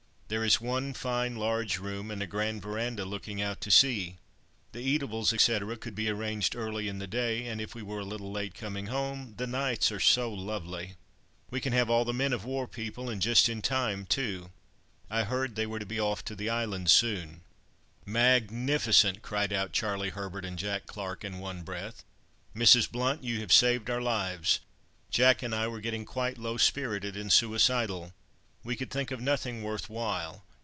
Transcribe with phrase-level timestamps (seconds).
[0.33, 4.15] There is one fine large room, and a grand verandah looking out to sea.
[4.71, 8.05] The eatables, etc., could be arranged early in the day, and if we were a
[8.05, 10.95] little late coming home, the nights are so lovely.
[11.49, 14.51] We can have all the men of war people, and just in time, too;
[15.09, 17.41] I heard they were to be off to the islands soon."
[18.05, 22.05] "Magnificent!" cried out Charlie Herbert and Jack Clarke in one breath.
[22.55, 22.89] "Mrs.
[22.89, 24.61] Blount, you have saved our lives.
[25.09, 28.13] Jack and I were getting quite low spirited and suicidal.
[28.63, 30.43] We could think of nothing worth while.